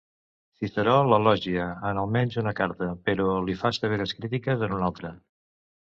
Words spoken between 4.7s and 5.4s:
en una altra.